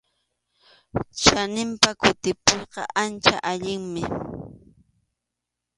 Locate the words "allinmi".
3.51-4.03